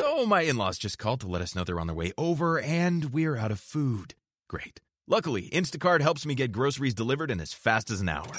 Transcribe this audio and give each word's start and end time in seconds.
So, 0.00 0.24
my 0.24 0.40
in 0.42 0.56
laws 0.56 0.78
just 0.78 0.96
called 0.96 1.20
to 1.20 1.28
let 1.28 1.42
us 1.42 1.54
know 1.54 1.62
they're 1.62 1.78
on 1.78 1.86
their 1.86 1.94
way 1.94 2.12
over 2.16 2.58
and 2.58 3.12
we're 3.12 3.36
out 3.36 3.50
of 3.52 3.60
food. 3.60 4.14
Great. 4.48 4.80
Luckily, 5.06 5.50
Instacart 5.52 6.00
helps 6.00 6.24
me 6.24 6.34
get 6.34 6.52
groceries 6.52 6.94
delivered 6.94 7.30
in 7.30 7.38
as 7.38 7.52
fast 7.52 7.90
as 7.90 8.00
an 8.00 8.08
hour. 8.08 8.32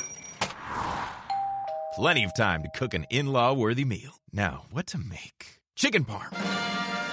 Plenty 1.94 2.24
of 2.24 2.34
time 2.34 2.64
to 2.64 2.70
cook 2.80 2.96
an 2.96 3.06
in 3.12 3.28
law 3.28 3.54
worthy 3.54 3.86
meal. 3.86 4.14
Now, 4.34 4.64
what 4.72 4.88
to 4.88 4.98
make? 4.98 5.60
Chicken 5.76 6.04
parm. 6.04 6.32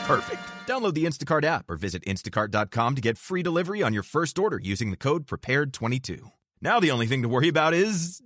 Perfect. 0.07 0.41
Download 0.67 0.95
the 0.95 1.05
Instacart 1.05 1.45
app 1.45 1.69
or 1.69 1.77
visit 1.77 2.03
instacart.com 2.07 2.95
to 2.95 3.03
get 3.03 3.19
free 3.19 3.43
delivery 3.43 3.83
on 3.83 3.93
your 3.93 4.03
first 4.03 4.39
order 4.39 4.59
using 4.63 4.91
the 4.91 4.97
code 4.97 5.27
PREPARED22. 5.27 6.23
Now, 6.63 6.81
the 6.81 6.91
only 6.91 7.07
thing 7.07 7.21
to 7.21 7.29
worry 7.29 7.49
about 7.49 7.75
is 7.75 8.23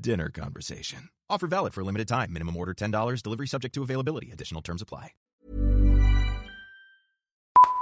dinner 0.00 0.30
conversation. 0.30 1.10
Offer 1.28 1.48
valid 1.48 1.74
for 1.74 1.82
a 1.82 1.84
limited 1.84 2.08
time. 2.08 2.32
Minimum 2.32 2.56
order 2.56 2.72
$10. 2.72 3.22
Delivery 3.22 3.46
subject 3.46 3.74
to 3.74 3.82
availability. 3.82 4.30
Additional 4.30 4.62
terms 4.62 4.80
apply. 4.80 5.12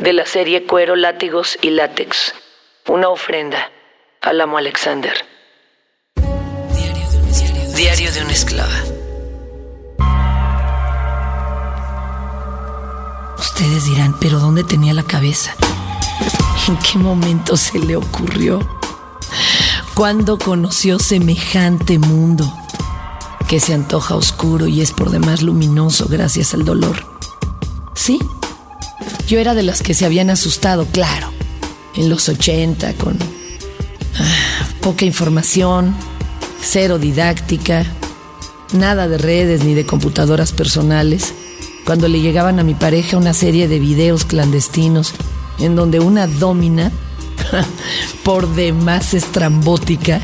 De 0.00 0.14
la 0.14 0.24
serie 0.24 0.64
Cuero, 0.64 0.96
Látigos 0.96 1.58
y 1.60 1.68
Látex. 1.68 2.32
Una 2.88 3.10
ofrenda 3.10 3.70
al 4.22 4.40
amo 4.40 4.56
Alexander. 4.56 5.12
Diario 7.76 8.10
de 8.10 8.22
una 8.22 8.32
esclava. 8.32 8.74
Ustedes 13.38 13.84
dirán, 13.84 14.16
pero 14.18 14.38
¿dónde 14.38 14.64
tenía 14.64 14.94
la 14.94 15.02
cabeza? 15.02 15.54
¿En 16.66 16.78
qué 16.78 16.96
momento 16.96 17.58
se 17.58 17.78
le 17.78 17.96
ocurrió? 17.96 18.60
¿Cuándo 19.92 20.38
conoció 20.38 20.98
semejante 20.98 21.98
mundo? 21.98 22.50
Que 23.48 23.60
se 23.60 23.74
antoja 23.74 24.14
oscuro 24.14 24.66
y 24.66 24.80
es 24.80 24.92
por 24.92 25.10
demás 25.10 25.42
luminoso 25.42 26.06
gracias 26.08 26.54
al 26.54 26.64
dolor. 26.64 27.04
Sí, 27.94 28.18
yo 29.30 29.38
era 29.38 29.54
de 29.54 29.62
las 29.62 29.80
que 29.80 29.94
se 29.94 30.04
habían 30.04 30.28
asustado, 30.28 30.86
claro, 30.86 31.30
en 31.94 32.08
los 32.08 32.28
80 32.28 32.94
con 32.94 33.16
ah, 34.18 34.68
poca 34.80 35.04
información, 35.04 35.94
cero 36.60 36.98
didáctica, 36.98 37.86
nada 38.72 39.06
de 39.06 39.18
redes 39.18 39.62
ni 39.62 39.74
de 39.74 39.86
computadoras 39.86 40.50
personales, 40.50 41.32
cuando 41.84 42.08
le 42.08 42.20
llegaban 42.20 42.58
a 42.58 42.64
mi 42.64 42.74
pareja 42.74 43.18
una 43.18 43.32
serie 43.32 43.68
de 43.68 43.78
videos 43.78 44.24
clandestinos 44.24 45.12
en 45.60 45.76
donde 45.76 46.00
una 46.00 46.26
domina, 46.26 46.90
por 48.24 48.52
demás 48.52 49.14
estrambótica 49.14 50.20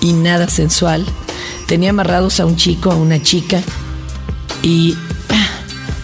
y 0.00 0.14
nada 0.14 0.48
sensual, 0.48 1.06
tenía 1.68 1.90
amarrados 1.90 2.40
a 2.40 2.46
un 2.46 2.56
chico, 2.56 2.90
a 2.90 2.96
una 2.96 3.22
chica, 3.22 3.62
y 4.64 4.96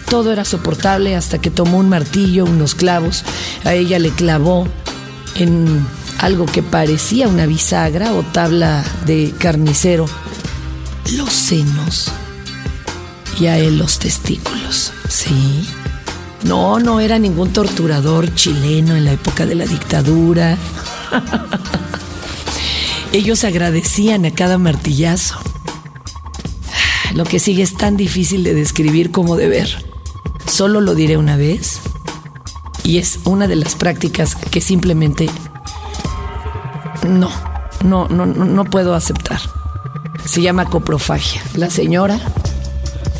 todo 0.09 0.31
era 0.31 0.45
soportable 0.45 1.15
hasta 1.15 1.39
que 1.39 1.51
tomó 1.51 1.77
un 1.77 1.89
martillo, 1.89 2.45
unos 2.45 2.75
clavos, 2.75 3.23
a 3.63 3.73
ella 3.73 3.99
le 3.99 4.09
clavó 4.09 4.67
en 5.35 5.85
algo 6.19 6.45
que 6.45 6.63
parecía 6.63 7.27
una 7.27 7.45
bisagra 7.45 8.13
o 8.13 8.23
tabla 8.23 8.83
de 9.05 9.33
carnicero, 9.37 10.05
los 11.13 11.33
senos 11.33 12.11
y 13.39 13.47
a 13.47 13.57
él 13.57 13.77
los 13.77 13.99
testículos. 13.99 14.93
Sí. 15.09 15.67
No, 16.43 16.79
no 16.79 16.99
era 16.99 17.17
ningún 17.17 17.51
torturador 17.51 18.33
chileno 18.35 18.95
en 18.95 19.05
la 19.05 19.13
época 19.13 19.45
de 19.45 19.55
la 19.55 19.65
dictadura. 19.65 20.57
Ellos 23.11 23.43
agradecían 23.43 24.25
a 24.25 24.31
cada 24.31 24.57
martillazo. 24.57 25.35
Lo 27.13 27.23
que 27.23 27.39
sigue 27.39 27.63
es 27.63 27.75
tan 27.75 27.97
difícil 27.97 28.43
de 28.43 28.53
describir 28.53 29.11
como 29.11 29.37
de 29.37 29.47
ver. 29.47 29.85
Solo 30.47 30.81
lo 30.81 30.95
diré 30.95 31.17
una 31.17 31.37
vez 31.37 31.79
y 32.83 32.97
es 32.97 33.19
una 33.25 33.47
de 33.47 33.55
las 33.55 33.75
prácticas 33.75 34.35
que 34.35 34.61
simplemente 34.61 35.29
no, 37.07 37.29
no, 37.83 38.07
no, 38.07 38.25
no 38.25 38.65
puedo 38.65 38.95
aceptar. 38.95 39.39
Se 40.25 40.41
llama 40.41 40.65
coprofagia. 40.65 41.41
La 41.55 41.69
señora 41.69 42.19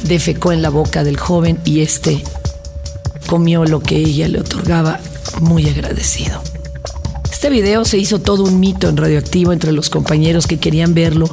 defecó 0.04 0.52
en 0.52 0.62
la 0.62 0.70
boca 0.70 1.04
del 1.04 1.18
joven 1.18 1.60
y 1.66 1.82
este 1.82 2.24
comió 3.28 3.66
lo 3.66 3.80
que 3.80 3.98
ella 3.98 4.28
le 4.28 4.40
otorgaba 4.40 5.00
muy 5.42 5.68
agradecido. 5.68 6.42
Este 7.32 7.50
video 7.50 7.86
se 7.86 7.98
hizo 7.98 8.20
todo 8.20 8.44
un 8.44 8.60
mito 8.60 8.88
en 8.88 8.98
radioactivo 8.98 9.52
entre 9.52 9.72
los 9.72 9.90
compañeros 9.90 10.48
que 10.48 10.60
querían 10.60 10.94
verlo 10.94 11.28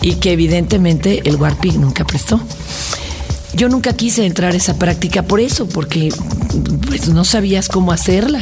y 0.00 0.14
que 0.14 0.32
evidentemente 0.32 1.28
el 1.28 1.36
Warpig 1.36 1.78
nunca 1.78 2.04
prestó. 2.04 2.40
Yo 3.60 3.68
nunca 3.68 3.92
quise 3.92 4.24
entrar 4.24 4.54
a 4.54 4.56
esa 4.56 4.78
práctica 4.78 5.22
por 5.22 5.38
eso, 5.38 5.68
porque 5.68 6.08
pues, 6.86 7.10
no 7.10 7.26
sabías 7.26 7.68
cómo 7.68 7.92
hacerla, 7.92 8.40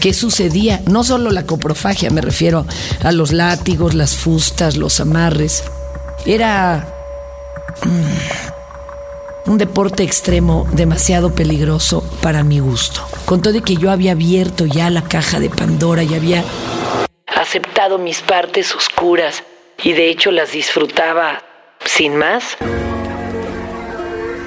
qué 0.00 0.12
sucedía. 0.12 0.82
No 0.84 1.02
solo 1.02 1.30
la 1.30 1.46
coprofagia, 1.46 2.10
me 2.10 2.20
refiero 2.20 2.66
a 3.02 3.10
los 3.10 3.32
látigos, 3.32 3.94
las 3.94 4.18
fustas, 4.18 4.76
los 4.76 5.00
amarres. 5.00 5.64
Era 6.26 6.86
mm, 7.86 9.50
un 9.50 9.56
deporte 9.56 10.02
extremo 10.02 10.68
demasiado 10.72 11.34
peligroso 11.34 12.02
para 12.20 12.42
mi 12.42 12.58
gusto. 12.58 13.00
Con 13.24 13.40
todo 13.40 13.62
que 13.62 13.76
yo 13.76 13.90
había 13.90 14.12
abierto 14.12 14.66
ya 14.66 14.90
la 14.90 15.04
caja 15.04 15.40
de 15.40 15.48
Pandora 15.48 16.02
y 16.02 16.12
había 16.12 16.44
aceptado 17.34 17.96
mis 17.96 18.20
partes 18.20 18.74
oscuras 18.74 19.42
y 19.82 19.94
de 19.94 20.10
hecho 20.10 20.30
las 20.30 20.52
disfrutaba 20.52 21.42
sin 21.86 22.14
más. 22.16 22.58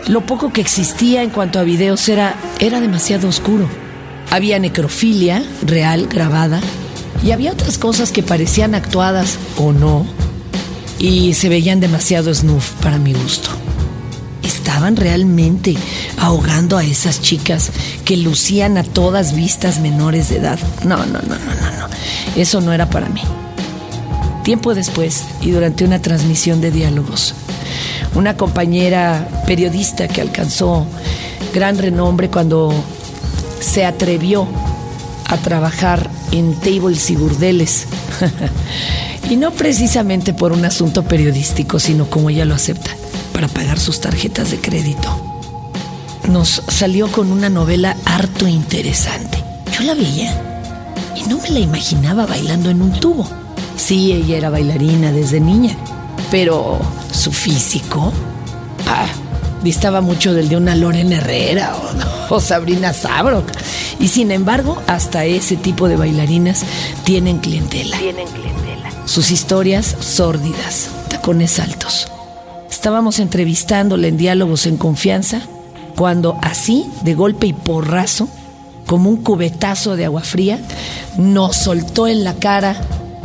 Lo 0.08 0.26
poco 0.26 0.52
que 0.52 0.62
existía 0.62 1.24
en 1.24 1.30
cuanto 1.30 1.60
a 1.60 1.64
videos 1.64 2.08
era, 2.10 2.36
era 2.60 2.82
demasiado 2.82 3.30
oscuro. 3.30 3.70
Había 4.32 4.60
necrofilia 4.60 5.44
real 5.66 6.08
grabada 6.08 6.60
y 7.24 7.32
había 7.32 7.54
otras 7.54 7.78
cosas 7.78 8.12
que 8.12 8.22
parecían 8.22 8.76
actuadas 8.76 9.38
o 9.58 9.72
no 9.72 10.06
y 11.00 11.34
se 11.34 11.50
veían 11.50 11.80
demasiado 11.80 12.34
snuff 12.34 12.72
para 12.82 12.98
mi 12.98 13.14
gusto. 13.14 13.50
Estaban 14.42 14.98
realmente 14.98 15.76
ahogando 16.18 16.78
a 16.78 16.84
esas 16.84 17.22
chicas 17.22 17.72
que 18.04 18.18
lucían 18.18 18.78
a 18.78 18.84
todas 18.84 19.34
vistas 19.34 19.80
menores 19.80 20.30
de 20.30 20.38
edad. 20.38 20.60
No, 20.84 20.98
no, 20.98 21.06
no, 21.06 21.22
no, 21.22 21.36
no, 21.38 21.78
no. 21.78 21.88
Eso 22.36 22.60
no 22.60 22.74
era 22.74 22.90
para 22.90 23.08
mí. 23.08 23.22
Tiempo 24.44 24.76
después, 24.76 25.24
y 25.42 25.52
durante 25.52 25.86
una 25.86 26.02
transmisión 26.02 26.60
de 26.60 26.72
diálogos, 26.72 27.36
una 28.16 28.36
compañera 28.38 29.28
periodista 29.46 30.08
que 30.08 30.22
alcanzó 30.22 30.86
gran 31.54 31.78
renombre 31.78 32.30
cuando 32.30 32.74
se 33.60 33.86
atrevió 33.86 34.48
a 35.26 35.38
trabajar 35.38 36.10
en 36.32 36.56
tables 36.56 37.10
y 37.10 37.16
burdeles. 37.16 37.88
y 39.30 39.36
no 39.36 39.52
precisamente 39.52 40.34
por 40.34 40.52
un 40.52 40.66
asunto 40.66 41.04
periodístico, 41.04 41.80
sino 41.80 42.10
como 42.10 42.30
ella 42.30 42.46
lo 42.46 42.56
acepta, 42.56 42.92
para 43.34 43.48
pagar 43.48 43.80
sus 43.80 44.02
tarjetas 44.02 44.52
de 44.52 44.60
crédito. 44.60 45.10
Nos 46.30 46.64
salió 46.68 47.12
con 47.12 47.32
una 47.32 47.50
novela 47.50 47.98
harto 48.06 48.48
interesante. 48.48 49.44
Yo 49.78 49.84
la 49.84 49.94
veía 49.94 50.32
y 51.16 51.28
no 51.30 51.38
me 51.38 51.50
la 51.50 51.60
imaginaba 51.60 52.26
bailando 52.26 52.70
en 52.70 52.82
un 52.82 52.92
tubo. 52.92 53.28
Sí, 53.76 54.12
ella 54.14 54.38
era 54.38 54.50
bailarina 54.50 55.12
desde 55.12 55.40
niña, 55.40 55.76
pero 56.32 56.80
su 57.12 57.32
físico 57.32 58.12
ah, 58.88 59.08
distaba 59.64 60.02
mucho 60.02 60.34
del 60.34 60.50
de 60.50 60.58
una 60.58 60.76
Lorena 60.76 61.18
Herrera 61.18 61.76
o, 62.30 62.36
o 62.36 62.40
Sabrina 62.40 62.94
Sabrok. 62.94 63.46
Y 64.00 64.08
sin 64.08 64.32
embargo, 64.32 64.82
hasta 64.88 65.26
ese 65.26 65.56
tipo 65.56 65.88
de 65.88 65.96
bailarinas 65.96 66.64
tienen 67.04 67.40
clientela. 67.40 67.98
Tienen 67.98 68.28
clientela. 68.28 68.90
Sus 69.06 69.32
historias 69.32 69.96
sórdidas, 70.00 70.90
tacones 71.10 71.60
altos. 71.60 72.08
Estábamos 72.70 73.20
entrevistándola 73.20 74.08
en 74.08 74.18
diálogos 74.18 74.66
en 74.66 74.78
confianza 74.78 75.42
cuando 75.96 76.38
así, 76.42 76.86
de 77.04 77.14
golpe 77.14 77.48
y 77.48 77.54
porrazo, 77.54 78.28
como 78.88 79.10
un 79.10 79.18
cubetazo 79.18 79.96
de 79.96 80.06
agua 80.06 80.22
fría, 80.22 80.60
nos 81.18 81.56
soltó 81.56 82.08
en 82.08 82.24
la 82.24 82.34
cara 82.36 82.76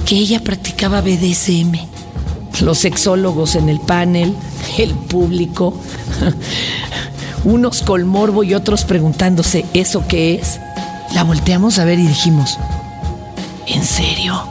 que 0.06 0.16
ella 0.16 0.40
practicaba 0.40 1.00
BDSM. 1.00 1.97
Los 2.60 2.78
sexólogos 2.78 3.54
en 3.54 3.68
el 3.68 3.80
panel, 3.80 4.34
el 4.78 4.90
público. 4.94 5.74
unos 7.44 7.82
con 7.82 8.06
morbo 8.06 8.44
y 8.44 8.54
otros 8.54 8.84
preguntándose, 8.84 9.64
¿eso 9.74 10.04
qué 10.08 10.34
es? 10.34 10.60
La 11.14 11.24
volteamos 11.24 11.78
a 11.78 11.84
ver 11.84 11.98
y 11.98 12.06
dijimos, 12.06 12.58
¿en 13.66 13.84
serio? 13.84 14.42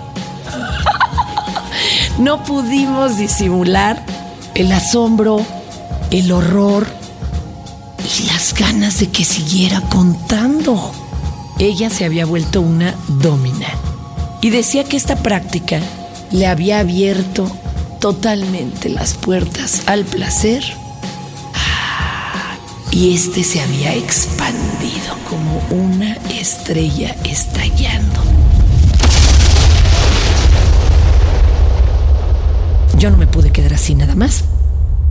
no 2.20 2.44
pudimos 2.44 3.18
disimular 3.18 4.04
el 4.56 4.72
asombro, 4.72 5.46
el 6.12 6.32
horror 6.32 6.88
y 8.20 8.28
las 8.28 8.54
ganas 8.54 9.00
de 9.00 9.10
que 9.10 9.24
siguiera 9.24 9.82
contando. 9.82 10.92
Ella 11.60 11.90
se 11.90 12.06
había 12.06 12.26
vuelto 12.26 12.62
una 12.62 12.96
domina 13.08 13.68
y 14.42 14.50
decía 14.50 14.84
que 14.84 14.98
esta 14.98 15.18
práctica 15.18 15.80
le 16.32 16.48
había 16.48 16.80
abierto 16.80 17.50
totalmente 18.00 18.90
las 18.90 19.14
puertas 19.16 19.84
al 19.88 20.06
placer 20.06 20.64
y 22.92 23.14
este 23.14 23.44
se 23.44 23.62
había 23.62 23.94
expandido 23.96 25.16
como 25.30 25.62
una 25.70 26.14
estrella 26.30 27.16
estallando. 27.26 28.22
Yo 32.98 33.12
no 33.12 33.18
me 33.18 33.28
pude 33.28 33.52
quedar 33.52 33.74
así 33.74 33.94
nada 33.94 34.16
más. 34.16 34.44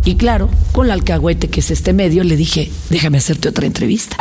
Y 0.04 0.16
claro, 0.16 0.48
con 0.72 0.88
la 0.88 0.94
alcahuete 0.94 1.48
que 1.48 1.60
es 1.60 1.70
este 1.70 1.92
medio, 1.92 2.24
le 2.24 2.36
dije, 2.36 2.72
déjame 2.90 3.18
hacerte 3.18 3.48
otra 3.48 3.66
entrevista. 3.66 4.16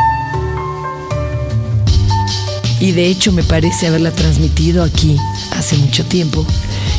Y 2.79 2.91
de 2.91 3.07
hecho 3.07 3.31
me 3.31 3.43
parece 3.43 3.87
haberla 3.87 4.11
transmitido 4.11 4.83
aquí 4.83 5.17
hace 5.51 5.77
mucho 5.77 6.05
tiempo 6.05 6.45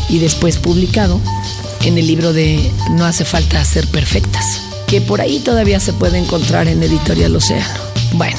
y 0.08 0.18
después 0.18 0.58
publicado 0.58 1.20
en 1.82 1.98
el 1.98 2.06
libro 2.06 2.32
de 2.32 2.72
No 2.90 3.04
hace 3.04 3.24
falta 3.24 3.64
ser 3.64 3.86
perfectas, 3.88 4.60
que 4.86 5.00
por 5.00 5.20
ahí 5.20 5.40
todavía 5.40 5.80
se 5.80 5.92
puede 5.92 6.18
encontrar 6.18 6.68
en 6.68 6.82
Editorial 6.82 7.36
Océano. 7.36 7.80
Bueno, 8.12 8.38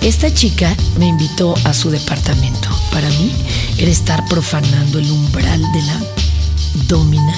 esta 0.00 0.32
chica 0.32 0.74
me 0.98 1.06
invitó 1.06 1.54
a 1.64 1.74
su 1.74 1.90
departamento. 1.90 2.68
Para 2.92 3.08
mí 3.10 3.32
era 3.78 3.90
estar 3.90 4.24
profanando 4.28 4.98
el 4.98 5.10
umbral 5.10 5.60
de 5.72 5.82
la 5.82 6.00
domina, 6.86 7.34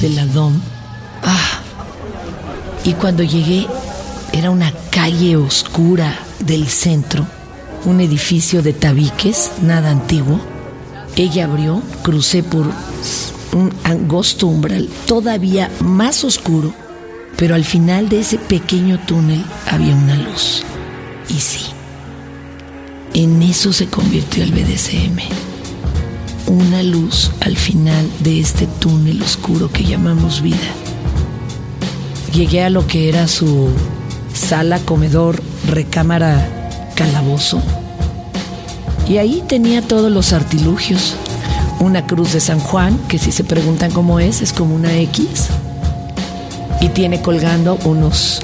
de 0.00 0.10
la 0.10 0.26
dom. 0.26 0.60
Ah, 1.22 1.60
y 2.84 2.92
cuando 2.94 3.22
llegué 3.22 3.66
era 4.32 4.50
una 4.50 4.72
calle 4.90 5.36
oscura 5.36 6.18
del 6.40 6.68
centro, 6.68 7.26
un 7.84 8.00
edificio 8.00 8.62
de 8.62 8.72
tabiques, 8.72 9.50
nada 9.62 9.90
antiguo. 9.90 10.40
Ella 11.16 11.44
abrió, 11.44 11.82
crucé 12.02 12.42
por 12.42 12.66
un 13.52 13.72
angosto 13.84 14.46
umbral 14.46 14.88
todavía 15.06 15.70
más 15.80 16.24
oscuro, 16.24 16.72
pero 17.36 17.54
al 17.54 17.64
final 17.64 18.08
de 18.08 18.20
ese 18.20 18.38
pequeño 18.38 18.98
túnel 19.06 19.44
había 19.70 19.94
una 19.94 20.16
luz. 20.16 20.62
Y 21.28 21.34
sí, 21.34 21.66
en 23.14 23.42
eso 23.42 23.72
se 23.72 23.86
convirtió 23.86 24.42
el 24.44 24.52
BDSM. 24.52 25.18
Una 26.46 26.82
luz 26.82 27.30
al 27.40 27.56
final 27.56 28.08
de 28.20 28.40
este 28.40 28.66
túnel 28.66 29.20
oscuro 29.22 29.70
que 29.70 29.84
llamamos 29.84 30.40
vida. 30.40 30.56
Llegué 32.32 32.62
a 32.62 32.70
lo 32.70 32.86
que 32.86 33.08
era 33.08 33.26
su 33.28 33.68
sala, 34.32 34.78
comedor, 34.80 35.42
recámara, 35.66 36.90
calabozo. 36.94 37.62
Y 39.08 39.16
ahí 39.16 39.42
tenía 39.46 39.80
todos 39.80 40.12
los 40.12 40.34
artilugios, 40.34 41.16
una 41.80 42.06
cruz 42.06 42.34
de 42.34 42.40
San 42.40 42.60
Juan, 42.60 42.98
que 43.08 43.18
si 43.18 43.32
se 43.32 43.42
preguntan 43.42 43.90
cómo 43.90 44.20
es, 44.20 44.42
es 44.42 44.52
como 44.52 44.74
una 44.74 44.94
X, 44.98 45.46
y 46.82 46.88
tiene 46.88 47.22
colgando 47.22 47.78
unos 47.84 48.40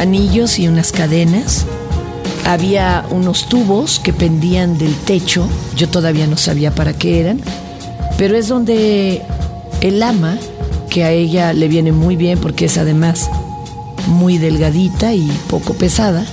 anillos 0.00 0.58
y 0.58 0.66
unas 0.66 0.90
cadenas. 0.90 1.64
Había 2.44 3.06
unos 3.10 3.48
tubos 3.48 4.00
que 4.00 4.12
pendían 4.12 4.78
del 4.78 4.94
techo, 4.96 5.46
yo 5.76 5.88
todavía 5.88 6.26
no 6.26 6.36
sabía 6.36 6.74
para 6.74 6.92
qué 6.92 7.20
eran, 7.20 7.40
pero 8.18 8.36
es 8.36 8.48
donde 8.48 9.22
el 9.80 10.02
ama, 10.02 10.38
que 10.90 11.04
a 11.04 11.10
ella 11.12 11.52
le 11.52 11.68
viene 11.68 11.92
muy 11.92 12.16
bien 12.16 12.38
porque 12.38 12.66
es 12.66 12.78
además 12.78 13.30
muy 14.06 14.38
delgadita 14.38 15.14
y 15.14 15.30
poco 15.48 15.74
pesada, 15.74 16.26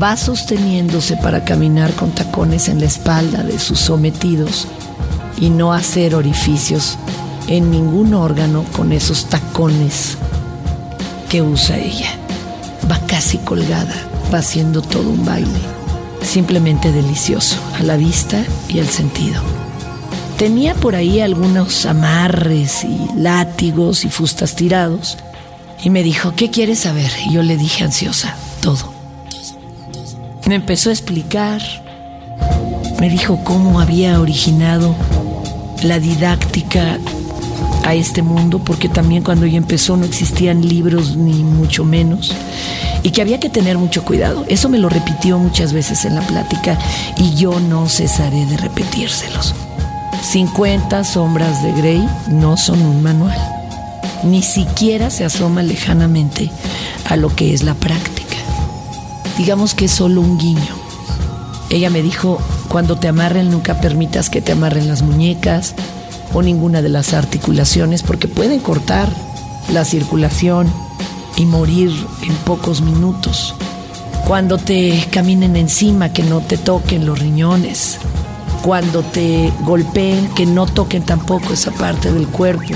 va 0.00 0.16
sosteniéndose 0.16 1.16
para 1.16 1.44
caminar 1.44 1.92
con 1.94 2.10
tacones 2.12 2.68
en 2.68 2.80
la 2.80 2.86
espalda 2.86 3.42
de 3.42 3.58
sus 3.58 3.78
sometidos 3.78 4.66
y 5.38 5.50
no 5.50 5.72
hacer 5.72 6.14
orificios 6.14 6.96
en 7.48 7.70
ningún 7.70 8.14
órgano 8.14 8.64
con 8.72 8.92
esos 8.92 9.26
tacones 9.26 10.16
que 11.28 11.42
usa 11.42 11.78
ella. 11.78 12.14
Va 12.90 12.98
casi 13.06 13.38
colgada, 13.38 13.94
va 14.32 14.38
haciendo 14.38 14.80
todo 14.80 15.08
un 15.10 15.24
baile, 15.24 15.60
simplemente 16.22 16.92
delicioso 16.92 17.56
a 17.78 17.82
la 17.82 17.96
vista 17.96 18.42
y 18.68 18.80
al 18.80 18.88
sentido. 18.88 19.42
Tenía 20.38 20.74
por 20.74 20.96
ahí 20.96 21.20
algunos 21.20 21.84
amarres 21.84 22.84
y 22.84 22.98
látigos 23.16 24.04
y 24.06 24.08
fustas 24.08 24.54
tirados 24.56 25.18
y 25.82 25.90
me 25.90 26.02
dijo, 26.02 26.32
¿qué 26.34 26.50
quieres 26.50 26.80
saber? 26.80 27.10
Y 27.26 27.34
yo 27.34 27.42
le 27.42 27.58
dije 27.58 27.84
ansiosa, 27.84 28.36
todo. 28.62 28.99
Me 30.46 30.54
empezó 30.54 30.90
a 30.90 30.92
explicar, 30.92 31.62
me 32.98 33.08
dijo 33.08 33.42
cómo 33.44 33.80
había 33.80 34.20
originado 34.20 34.94
la 35.82 35.98
didáctica 35.98 36.98
a 37.84 37.94
este 37.94 38.22
mundo, 38.22 38.58
porque 38.58 38.88
también 38.88 39.22
cuando 39.22 39.46
ella 39.46 39.58
empezó 39.58 39.96
no 39.96 40.04
existían 40.04 40.66
libros 40.66 41.16
ni 41.16 41.44
mucho 41.44 41.84
menos, 41.84 42.34
y 43.02 43.10
que 43.10 43.22
había 43.22 43.40
que 43.40 43.48
tener 43.48 43.78
mucho 43.78 44.04
cuidado. 44.04 44.44
Eso 44.48 44.68
me 44.68 44.78
lo 44.78 44.88
repitió 44.88 45.38
muchas 45.38 45.72
veces 45.72 46.04
en 46.04 46.14
la 46.14 46.22
plática 46.22 46.78
y 47.16 47.34
yo 47.34 47.58
no 47.60 47.88
cesaré 47.88 48.44
de 48.46 48.56
repetírselos. 48.56 49.54
50 50.22 51.02
sombras 51.04 51.62
de 51.62 51.72
Grey 51.72 52.08
no 52.28 52.56
son 52.56 52.82
un 52.82 53.02
manual, 53.02 53.38
ni 54.24 54.42
siquiera 54.42 55.10
se 55.10 55.24
asoma 55.24 55.62
lejanamente 55.62 56.50
a 57.08 57.16
lo 57.16 57.34
que 57.34 57.54
es 57.54 57.62
la 57.62 57.74
práctica. 57.74 58.19
Digamos 59.40 59.74
que 59.74 59.86
es 59.86 59.92
solo 59.92 60.20
un 60.20 60.36
guiño. 60.36 60.74
Ella 61.70 61.88
me 61.88 62.02
dijo, 62.02 62.38
cuando 62.68 62.98
te 62.98 63.08
amarren 63.08 63.50
nunca 63.50 63.80
permitas 63.80 64.28
que 64.28 64.42
te 64.42 64.52
amarren 64.52 64.86
las 64.86 65.00
muñecas 65.00 65.74
o 66.34 66.42
ninguna 66.42 66.82
de 66.82 66.90
las 66.90 67.14
articulaciones 67.14 68.02
porque 68.02 68.28
pueden 68.28 68.60
cortar 68.60 69.08
la 69.72 69.86
circulación 69.86 70.70
y 71.38 71.46
morir 71.46 71.90
en 72.20 72.34
pocos 72.44 72.82
minutos. 72.82 73.54
Cuando 74.26 74.58
te 74.58 75.06
caminen 75.10 75.56
encima, 75.56 76.12
que 76.12 76.22
no 76.22 76.40
te 76.40 76.58
toquen 76.58 77.06
los 77.06 77.18
riñones. 77.18 77.96
Cuando 78.60 79.00
te 79.02 79.50
golpeen, 79.64 80.28
que 80.34 80.44
no 80.44 80.66
toquen 80.66 81.02
tampoco 81.02 81.54
esa 81.54 81.70
parte 81.70 82.12
del 82.12 82.28
cuerpo. 82.28 82.74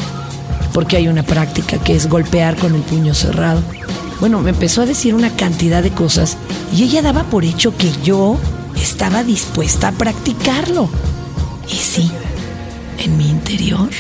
Porque 0.73 0.97
hay 0.97 1.09
una 1.09 1.25
práctica 1.25 1.77
que 1.77 1.95
es 1.95 2.09
golpear 2.09 2.57
con 2.57 2.75
el 2.75 2.81
puño 2.81 3.13
cerrado. 3.13 3.61
Bueno, 4.25 4.41
me 4.41 4.49
empezó 4.49 4.81
a 4.81 4.87
decir 4.87 5.15
una 5.15 5.37
cantidad 5.37 5.83
de 5.83 5.91
cosas 5.91 6.39
y 6.75 6.85
ella 6.85 7.03
daba 7.03 7.25
por 7.25 7.45
hecho 7.45 7.77
que 7.77 7.93
yo 8.03 8.39
estaba 8.75 9.23
dispuesta 9.23 9.89
a 9.89 9.93
practicarlo. 9.93 10.89
Y 11.71 11.75
sí, 11.75 12.11
en 13.01 13.19
mi 13.19 13.29
interior 13.29 13.91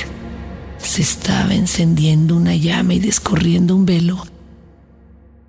se 0.79 1.03
estaba 1.03 1.53
encendiendo 1.53 2.37
una 2.37 2.55
llama 2.57 2.95
y 2.95 3.01
descorriendo 3.01 3.77
un 3.77 3.85
velo 3.85 4.27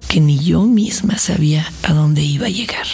que 0.09 0.19
ni 0.19 0.39
yo 0.39 0.63
misma 0.63 1.19
sabía 1.19 1.65
a 1.83 1.93
dónde 1.93 2.23
iba 2.23 2.47
a 2.47 2.49
llegar. 2.49 2.85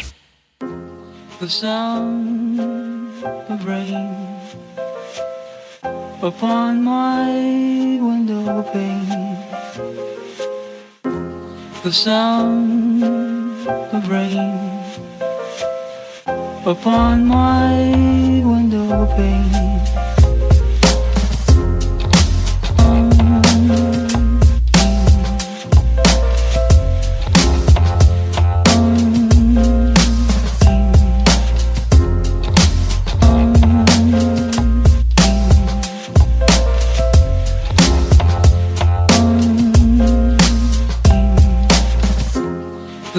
The 11.84 11.92
sound 11.92 13.02
of 13.04 14.08
rain 14.08 14.54
upon 16.64 17.26
my 17.26 18.44
window 18.46 19.08
pane. 19.18 19.71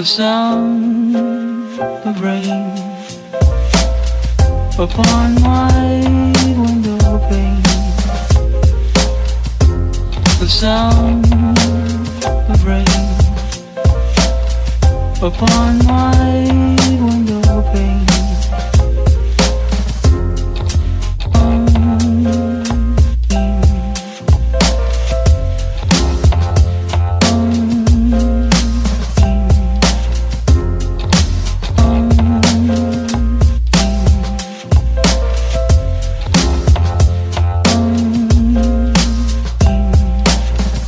The 0.03 0.09
sound 0.09 1.15
of 1.15 2.21
rain 2.21 2.75
upon 4.77 5.41
my 5.41 6.03
window 6.59 7.19
pane. 7.29 7.63
The 10.41 10.49
sound 10.49 11.33
of 12.51 12.65
rain 12.65 13.05
upon 15.23 15.85
my 15.85 16.51
window 16.99 17.32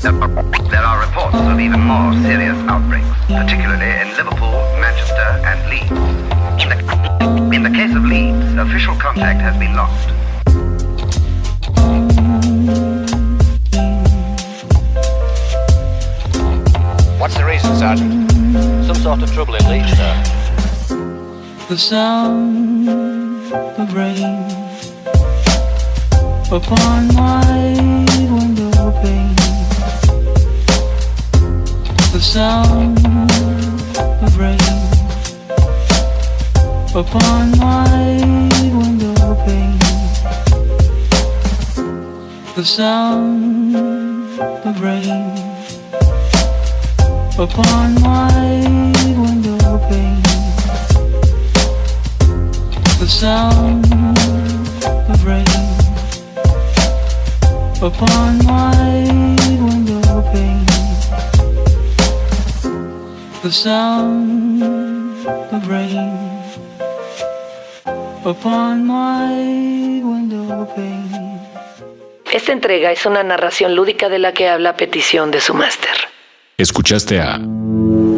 There 0.05 0.83
are 0.83 1.01
reports 1.01 1.35
of 1.35 1.59
even 1.59 1.79
more 1.79 2.13
serious 2.21 2.55
outbreaks, 2.69 3.07
particularly 3.25 3.89
in 3.89 4.15
Liverpool, 4.15 4.51
Manchester, 4.77 5.29
and 5.49 5.67
Leeds. 5.67 5.89
In 6.61 6.69
the, 6.69 7.55
in 7.55 7.63
the 7.63 7.71
case 7.71 7.95
of 7.95 8.05
Leeds, 8.05 8.53
official 8.53 8.95
contact 8.97 9.41
has 9.41 9.57
been 9.57 9.73
lost. 9.75 10.09
What's 17.19 17.35
the 17.35 17.45
reason, 17.45 17.75
Sergeant? 17.75 18.31
Some 18.85 18.97
sort 18.97 19.23
of 19.23 19.33
trouble 19.33 19.55
in 19.55 19.67
Leeds, 19.67 19.91
sir. 19.97 20.23
the 21.67 21.77
sound 21.79 22.87
of 23.49 23.91
rain 23.91 24.45
upon 26.51 27.07
my 27.15 27.73
window 28.29 28.91
pane. 29.01 29.44
The 32.15 32.21
sound 32.21 32.97
of 34.23 34.37
rain 34.39 34.57
upon 36.95 37.51
my 37.59 37.91
window 38.79 39.35
pane. 39.43 39.79
The 42.55 42.63
sound 42.63 43.75
of 43.75 44.81
rain 44.81 45.27
upon 47.37 48.01
my 48.01 48.63
window 49.19 49.77
pane 49.89 50.23
the 52.97 53.07
sound 53.09 53.91
of 55.11 55.25
rain 55.25 55.45
upon 57.83 58.45
my 58.45 59.03
window 59.59 60.21
pane. 60.31 60.74
The 63.45 63.51
sound 63.51 64.63
of 64.63 65.67
rain 65.67 66.17
upon 68.25 68.87
my 68.87 70.01
window 70.01 70.65
pane. 70.75 71.39
Esta 72.33 72.53
entrega 72.53 72.91
es 72.91 73.05
una 73.05 73.21
narración 73.21 73.75
lúdica 73.75 74.09
de 74.09 74.17
la 74.17 74.33
que 74.33 74.47
habla 74.47 74.71
a 74.71 74.75
petición 74.75 75.29
de 75.29 75.41
su 75.41 75.53
máster. 75.53 75.91
Escuchaste 76.57 77.19
a 77.19 77.39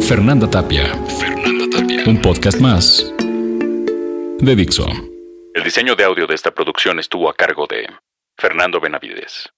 Fernanda 0.00 0.48
Tapia. 0.48 0.94
Fernanda 1.20 1.76
Tapia. 1.76 2.04
Un 2.06 2.22
podcast 2.22 2.58
más 2.58 3.12
de 3.18 4.56
Dixo. 4.56 4.86
El 5.52 5.62
diseño 5.62 5.94
de 5.94 6.04
audio 6.04 6.26
de 6.26 6.36
esta 6.36 6.52
producción 6.52 6.98
estuvo 7.00 7.28
a 7.28 7.34
cargo 7.34 7.66
de 7.68 7.86
Fernando 8.38 8.80
Benavides. 8.80 9.50